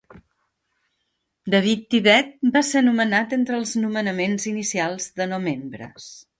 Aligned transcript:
David 1.55 1.83
Tibet 1.91 2.33
va 2.57 2.65
ser 2.71 2.83
nomenat 2.89 3.37
entre 3.39 3.61
els 3.61 3.77
nomenaments 3.85 4.51
inicials 4.55 5.11
de 5.23 5.33
no 5.33 5.43
membres. 5.49 6.13